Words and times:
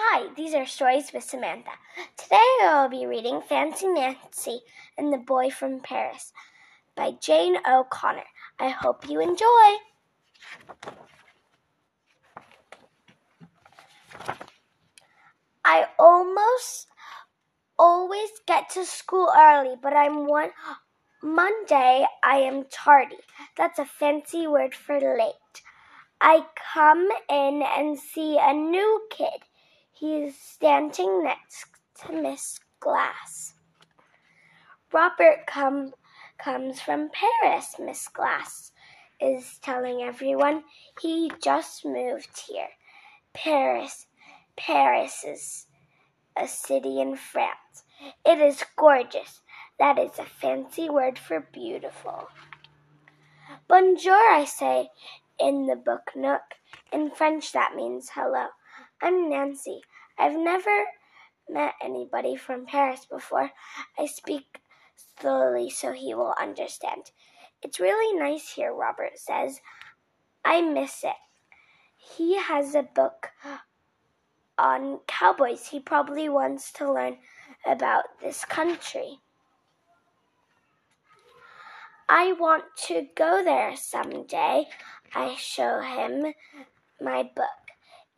Hi, 0.00 0.28
these 0.36 0.54
are 0.54 0.64
Stories 0.64 1.12
with 1.12 1.24
Samantha. 1.24 1.72
Today 2.16 2.36
I 2.62 2.82
will 2.82 2.88
be 2.88 3.04
reading 3.04 3.42
Fancy 3.42 3.88
Nancy 3.88 4.60
and 4.96 5.12
the 5.12 5.18
Boy 5.18 5.50
from 5.50 5.80
Paris 5.80 6.32
by 6.94 7.14
Jane 7.20 7.56
O'Connor. 7.68 8.22
I 8.60 8.68
hope 8.68 9.08
you 9.08 9.20
enjoy. 9.20 9.68
I 15.64 15.86
almost 15.98 16.86
always 17.76 18.30
get 18.46 18.70
to 18.70 18.84
school 18.84 19.32
early, 19.36 19.74
but 19.82 19.94
I'm 19.94 20.28
one 20.28 20.50
Monday 21.24 22.06
I 22.22 22.36
am 22.36 22.66
tardy. 22.70 23.18
That's 23.56 23.80
a 23.80 23.84
fancy 23.84 24.46
word 24.46 24.76
for 24.76 25.00
late. 25.00 25.62
I 26.20 26.46
come 26.72 27.08
in 27.28 27.64
and 27.76 27.98
see 27.98 28.38
a 28.40 28.52
new 28.52 29.02
kid. 29.10 29.42
He 29.98 30.16
is 30.16 30.36
standing 30.38 31.24
next 31.24 31.66
to 32.02 32.12
Miss 32.12 32.60
Glass. 32.78 33.54
Robert 34.92 35.46
come, 35.46 35.92
comes 36.38 36.80
from 36.80 37.10
Paris, 37.10 37.74
Miss 37.80 38.06
Glass 38.08 38.72
is 39.20 39.58
telling 39.58 40.02
everyone. 40.02 40.62
He 41.00 41.32
just 41.42 41.84
moved 41.84 42.44
here. 42.48 42.68
Paris. 43.32 44.06
Paris 44.56 45.24
is 45.26 45.66
a 46.36 46.46
city 46.46 47.00
in 47.00 47.16
France. 47.16 47.84
It 48.24 48.38
is 48.38 48.64
gorgeous. 48.76 49.40
That 49.78 49.98
is 49.98 50.18
a 50.18 50.24
fancy 50.24 50.88
word 50.88 51.18
for 51.18 51.40
beautiful. 51.52 52.28
Bonjour, 53.66 54.14
I 54.14 54.44
say 54.44 54.90
in 55.38 55.66
the 55.66 55.76
book 55.76 56.12
nook. 56.14 56.54
In 56.92 57.10
French, 57.10 57.52
that 57.52 57.74
means 57.74 58.10
hello. 58.14 58.46
I'm 59.00 59.28
Nancy. 59.28 59.80
I've 60.18 60.36
never 60.36 60.84
met 61.48 61.74
anybody 61.80 62.34
from 62.34 62.66
Paris 62.66 63.06
before. 63.06 63.50
I 63.98 64.06
speak 64.06 64.60
slowly 65.20 65.70
so 65.70 65.92
he 65.92 66.14
will 66.14 66.34
understand. 66.40 67.12
It's 67.62 67.78
really 67.78 68.18
nice 68.18 68.50
here, 68.50 68.74
Robert 68.74 69.16
says. 69.16 69.60
I 70.44 70.62
miss 70.62 71.04
it. 71.04 71.16
He 71.96 72.38
has 72.38 72.74
a 72.74 72.82
book 72.82 73.30
on 74.58 74.98
cowboys. 75.06 75.68
He 75.68 75.78
probably 75.78 76.28
wants 76.28 76.72
to 76.72 76.92
learn 76.92 77.18
about 77.66 78.04
this 78.20 78.44
country. 78.44 79.20
I 82.08 82.32
want 82.32 82.64
to 82.86 83.06
go 83.14 83.44
there 83.44 83.76
someday. 83.76 84.64
I 85.14 85.36
show 85.36 85.80
him 85.80 86.32
my 87.00 87.22
book. 87.22 87.46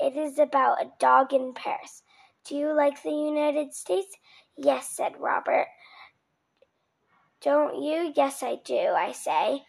It 0.00 0.16
is 0.16 0.38
about 0.38 0.82
a 0.82 0.90
dog 0.98 1.32
in 1.34 1.52
Paris. 1.52 2.02
Do 2.44 2.56
you 2.56 2.74
like 2.74 3.02
the 3.02 3.10
United 3.10 3.74
States? 3.74 4.16
Yes, 4.56 4.88
said 4.88 5.12
Robert. 5.18 5.66
Don't 7.42 7.82
you? 7.82 8.12
Yes, 8.16 8.42
I 8.42 8.56
do, 8.64 8.78
I 8.78 9.12
say. 9.12 9.62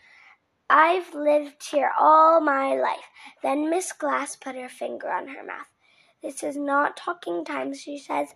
I've 0.70 1.14
lived 1.14 1.70
here 1.70 1.92
all 2.00 2.40
my 2.40 2.76
life. 2.76 3.10
Then 3.44 3.70
Miss 3.70 3.92
Glass 3.92 4.38
put 4.38 4.56
her 4.56 4.70
finger 4.70 5.12
on 5.12 5.28
her 5.28 5.44
mouth. 5.44 5.68
This 6.22 6.44
is 6.44 6.56
not 6.56 6.96
talking 6.96 7.44
time, 7.44 7.74
she 7.74 7.98
says. 7.98 8.30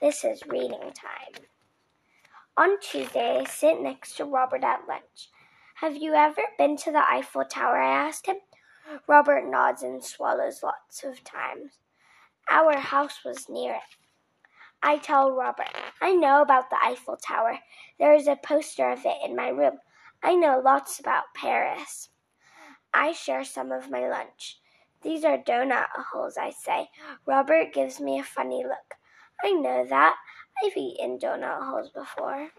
This 0.00 0.24
is 0.24 0.46
reading 0.46 0.92
time. 0.94 1.44
On 2.56 2.78
Tuesday, 2.80 3.40
I 3.40 3.44
sit 3.44 3.80
next 3.80 4.16
to 4.16 4.24
Robert 4.24 4.64
at 4.64 4.86
lunch. 4.88 5.28
Have 5.76 5.96
you 5.96 6.14
ever 6.14 6.42
been 6.56 6.76
to 6.78 6.92
the 6.92 7.02
Eiffel 7.06 7.44
Tower? 7.44 7.78
I 7.78 8.06
asked 8.08 8.26
him. 8.26 8.36
Robert 9.06 9.48
nods 9.48 9.82
and 9.82 10.02
swallows 10.04 10.62
lots 10.62 11.04
of 11.04 11.24
times. 11.24 11.78
Our 12.50 12.76
house 12.78 13.20
was 13.24 13.48
near 13.48 13.74
it. 13.74 13.96
I 14.82 14.98
tell 14.98 15.30
Robert, 15.30 15.68
I 16.00 16.12
know 16.12 16.42
about 16.42 16.68
the 16.68 16.78
Eiffel 16.82 17.16
Tower. 17.16 17.58
There 17.98 18.14
is 18.14 18.26
a 18.26 18.36
poster 18.36 18.90
of 18.90 19.04
it 19.04 19.16
in 19.24 19.36
my 19.36 19.48
room. 19.48 19.78
I 20.22 20.34
know 20.34 20.60
lots 20.64 20.98
about 20.98 21.34
Paris. 21.36 22.08
I 22.92 23.12
share 23.12 23.44
some 23.44 23.70
of 23.70 23.90
my 23.90 24.08
lunch. 24.08 24.58
These 25.02 25.24
are 25.24 25.38
donut 25.38 25.86
holes, 26.12 26.36
I 26.36 26.50
say. 26.50 26.88
Robert 27.26 27.72
gives 27.72 28.00
me 28.00 28.18
a 28.18 28.24
funny 28.24 28.64
look. 28.64 28.94
I 29.44 29.52
know 29.52 29.86
that. 29.88 30.16
I've 30.64 30.76
eaten 30.76 31.18
donut 31.18 31.64
holes 31.64 31.90
before. 31.90 32.50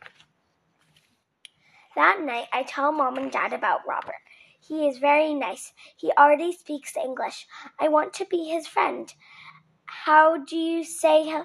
That 1.95 2.21
night, 2.21 2.47
I 2.51 2.63
tell 2.63 2.91
Mom 2.91 3.17
and 3.17 3.31
Dad 3.31 3.53
about 3.53 3.81
Robert. 3.87 4.15
He 4.67 4.87
is 4.87 4.97
very 4.97 5.33
nice. 5.33 5.73
He 5.97 6.11
already 6.17 6.53
speaks 6.53 6.95
English. 6.95 7.47
I 7.79 7.89
want 7.89 8.13
to 8.13 8.25
be 8.25 8.45
his 8.45 8.65
friend. 8.65 9.13
How 9.85 10.37
do 10.37 10.55
you 10.55 10.85
say 10.85 11.43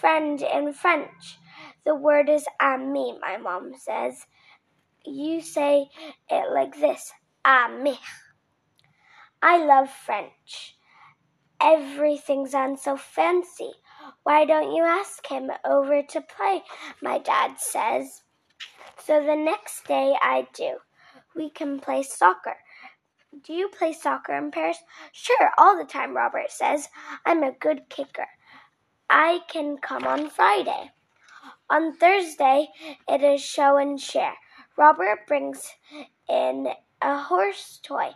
friend 0.00 0.42
in 0.42 0.72
French? 0.72 1.38
The 1.84 1.94
word 1.94 2.28
is 2.28 2.46
ami, 2.60 3.18
my 3.20 3.36
mom 3.36 3.74
says. 3.78 4.26
You 5.04 5.40
say 5.40 5.90
it 6.28 6.52
like 6.52 6.80
this 6.80 7.12
ami. 7.44 8.00
I 9.40 9.64
love 9.64 9.90
French. 9.90 10.76
Everything 11.60 12.46
sounds 12.46 12.82
so 12.82 12.96
fancy. 12.96 13.72
Why 14.24 14.44
don't 14.44 14.74
you 14.74 14.82
ask 14.82 15.24
him 15.26 15.52
over 15.64 16.02
to 16.02 16.20
play? 16.20 16.64
My 17.00 17.18
dad 17.18 17.60
says. 17.60 18.22
So 18.98 19.24
the 19.24 19.36
next 19.36 19.86
day 19.86 20.16
I 20.20 20.48
do 20.52 20.78
we 21.34 21.50
can 21.50 21.80
play 21.80 22.02
soccer. 22.02 22.56
Do 23.44 23.52
you 23.52 23.68
play 23.68 23.92
soccer 23.92 24.36
in 24.36 24.50
Paris? 24.50 24.78
Sure, 25.12 25.50
all 25.58 25.76
the 25.76 25.84
time, 25.84 26.14
Robert 26.14 26.50
says. 26.50 26.88
I'm 27.24 27.42
a 27.42 27.52
good 27.52 27.88
kicker. 27.88 28.26
I 29.08 29.40
can 29.48 29.78
come 29.78 30.04
on 30.04 30.30
Friday. 30.30 30.90
On 31.70 31.96
Thursday, 31.96 32.68
it 33.08 33.22
is 33.22 33.42
show 33.42 33.78
and 33.78 34.00
share. 34.00 34.34
Robert 34.76 35.26
brings 35.26 35.72
in 36.28 36.68
a 37.00 37.18
horse 37.18 37.80
toy. 37.82 38.10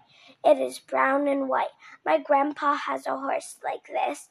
It 0.45 0.59
is 0.59 0.79
brown 0.79 1.29
and 1.29 1.49
white. 1.49 1.75
My 2.05 2.19
grandpa 2.19 2.75
has 2.75 3.07
a 3.07 3.17
horse 3.17 3.59
like 3.65 3.87
this. 3.87 4.29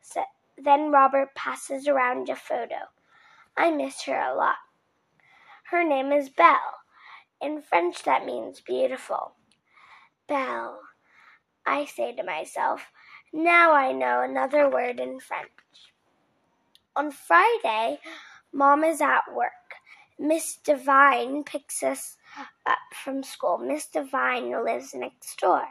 So 0.00 0.22
then 0.56 0.90
Robert 0.90 1.34
passes 1.34 1.88
around 1.88 2.28
a 2.28 2.36
photo. 2.36 2.76
I 3.56 3.70
miss 3.70 4.02
her 4.02 4.18
a 4.18 4.34
lot. 4.34 4.56
Her 5.64 5.82
name 5.82 6.12
is 6.12 6.28
Belle. 6.28 6.78
In 7.40 7.60
French, 7.62 8.02
that 8.04 8.24
means 8.24 8.60
beautiful. 8.60 9.34
Belle. 10.26 10.80
I 11.66 11.84
say 11.84 12.14
to 12.16 12.22
myself, 12.22 12.90
now 13.32 13.72
I 13.72 13.92
know 13.92 14.22
another 14.22 14.70
word 14.70 15.00
in 15.00 15.20
French. 15.20 15.50
On 16.94 17.10
Friday, 17.10 17.98
Mom 18.52 18.84
is 18.84 19.00
at 19.00 19.34
work. 19.34 19.50
Miss 20.18 20.56
Devine 20.56 21.44
picks 21.44 21.82
us 21.82 22.16
up 22.64 22.78
from 22.94 23.22
school. 23.22 23.58
Miss 23.58 23.86
Devine 23.86 24.64
lives 24.64 24.94
next 24.94 25.38
door. 25.38 25.64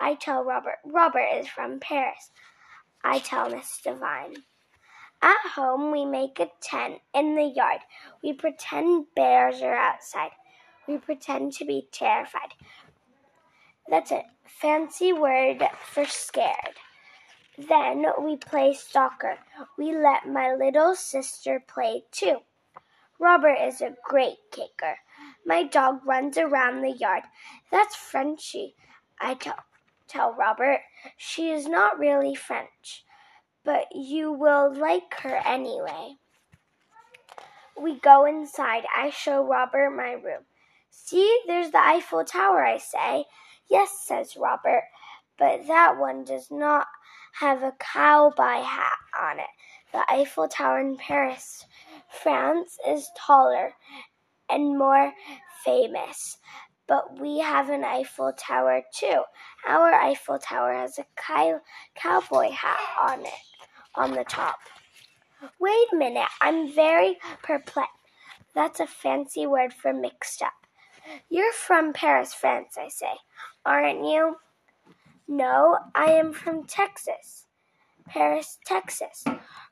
I 0.00 0.14
tell 0.14 0.42
Robert, 0.42 0.78
Robert 0.86 1.28
is 1.34 1.48
from 1.48 1.80
Paris. 1.80 2.30
I 3.04 3.18
tell 3.18 3.50
Miss 3.50 3.78
Devine. 3.82 4.36
At 5.20 5.50
home, 5.54 5.90
we 5.90 6.06
make 6.06 6.40
a 6.40 6.50
tent 6.62 7.00
in 7.12 7.34
the 7.34 7.52
yard. 7.54 7.80
We 8.22 8.32
pretend 8.32 9.06
bears 9.14 9.60
are 9.60 9.74
outside 9.74 10.30
we 10.88 10.96
pretend 10.98 11.52
to 11.52 11.64
be 11.64 11.86
terrified. 11.92 12.54
That's 13.88 14.10
a 14.10 14.24
fancy 14.46 15.12
word 15.12 15.62
for 15.92 16.06
scared. 16.06 16.76
Then 17.56 18.06
we 18.22 18.36
play 18.36 18.74
soccer. 18.74 19.38
We 19.76 19.94
let 19.94 20.28
my 20.28 20.54
little 20.54 20.94
sister 20.94 21.62
play 21.66 22.04
too. 22.10 22.38
Robert 23.20 23.56
is 23.60 23.80
a 23.80 23.96
great 24.04 24.38
kicker. 24.52 24.96
My 25.44 25.64
dog 25.64 26.06
runs 26.06 26.38
around 26.38 26.82
the 26.82 26.92
yard. 26.92 27.24
That's 27.70 27.96
Frenchy, 27.96 28.74
I 29.20 29.34
tell, 29.34 29.58
tell 30.06 30.32
Robert. 30.34 30.80
She 31.16 31.50
is 31.50 31.66
not 31.66 31.98
really 31.98 32.34
French, 32.34 33.04
but 33.64 33.86
you 33.92 34.32
will 34.32 34.72
like 34.72 35.12
her 35.20 35.40
anyway. 35.44 36.14
We 37.80 37.98
go 37.98 38.24
inside. 38.24 38.84
I 38.96 39.10
show 39.10 39.44
Robert 39.44 39.90
my 39.90 40.12
room. 40.12 40.44
See, 41.04 41.40
there's 41.46 41.70
the 41.70 41.80
Eiffel 41.80 42.24
Tower, 42.24 42.64
I 42.64 42.76
say. 42.78 43.24
Yes, 43.70 44.04
says 44.06 44.36
Robert, 44.36 44.84
but 45.38 45.66
that 45.66 45.98
one 45.98 46.24
does 46.24 46.50
not 46.50 46.86
have 47.40 47.62
a 47.62 47.72
cowboy 47.78 48.62
hat 48.62 48.98
on 49.18 49.38
it. 49.38 49.46
The 49.92 50.04
Eiffel 50.10 50.48
Tower 50.48 50.80
in 50.80 50.96
Paris, 50.98 51.64
France, 52.10 52.76
is 52.86 53.08
taller 53.16 53.72
and 54.50 54.78
more 54.78 55.12
famous. 55.64 56.36
But 56.86 57.18
we 57.18 57.38
have 57.38 57.70
an 57.70 57.84
Eiffel 57.84 58.32
Tower 58.32 58.82
too. 58.94 59.22
Our 59.66 59.94
Eiffel 59.94 60.38
Tower 60.38 60.74
has 60.74 60.98
a 60.98 61.06
cow- 61.16 61.60
cowboy 61.94 62.50
hat 62.50 62.80
on 63.02 63.24
it, 63.24 63.32
on 63.94 64.12
the 64.12 64.24
top. 64.24 64.58
Wait 65.58 65.86
a 65.92 65.96
minute, 65.96 66.28
I'm 66.40 66.70
very 66.70 67.18
perplexed. 67.42 67.92
That's 68.54 68.80
a 68.80 68.86
fancy 68.86 69.46
word 69.46 69.72
for 69.72 69.92
mixed 69.94 70.42
up. 70.42 70.52
You're 71.28 71.52
from 71.52 71.92
Paris, 71.92 72.34
France, 72.34 72.76
I 72.78 72.88
say, 72.88 73.12
aren't 73.64 74.04
you? 74.04 74.36
No, 75.26 75.78
I 75.94 76.12
am 76.12 76.32
from 76.32 76.64
Texas. 76.64 77.46
Paris, 78.08 78.58
Texas. 78.64 79.24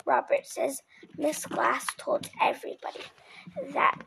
Robert 0.05 0.47
says 0.47 0.83
Miss 1.17 1.47
Glass 1.47 1.87
told 1.97 2.29
everybody 2.41 3.01
that 3.73 3.99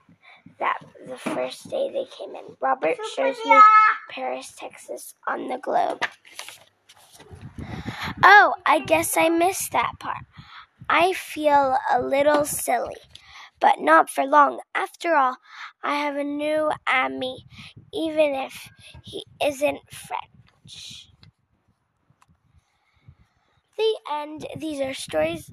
that 0.59 0.79
the 1.07 1.17
first 1.17 1.69
day 1.69 1.89
they 1.91 2.05
came 2.17 2.35
in. 2.35 2.55
Robert 2.61 2.97
shows 3.15 3.37
me 3.45 3.59
Paris, 4.09 4.53
Texas 4.57 5.15
on 5.27 5.47
the 5.47 5.57
globe. 5.57 6.03
Oh, 8.23 8.53
I 8.65 8.79
guess 8.79 9.15
I 9.17 9.29
missed 9.29 9.71
that 9.71 9.93
part. 9.99 10.25
I 10.89 11.13
feel 11.13 11.77
a 11.91 12.01
little 12.01 12.45
silly, 12.45 12.97
but 13.59 13.79
not 13.79 14.09
for 14.09 14.25
long. 14.25 14.59
After 14.75 15.15
all, 15.15 15.37
I 15.83 15.95
have 15.95 16.15
a 16.17 16.23
new 16.23 16.71
ami, 16.87 17.45
even 17.93 18.33
if 18.35 18.69
he 19.03 19.25
isn't 19.43 19.91
French. 19.91 21.11
The 23.77 23.99
end. 24.11 24.45
These 24.57 24.79
are 24.81 24.93
stories. 24.93 25.49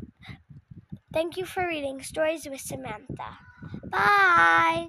Thank 1.12 1.36
you 1.36 1.44
for 1.46 1.66
reading 1.66 2.00
Stories 2.02 2.46
with 2.48 2.60
Samantha. 2.60 3.38
Bye. 3.90 4.88